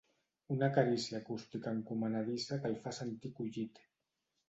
Una 0.55 0.69
carícia 0.77 1.19
acústica 1.19 1.75
encomanadissa 1.81 2.61
que 2.65 2.71
el 2.75 2.83
fa 2.83 2.97
sentir 3.03 3.37
acollit. 3.37 3.89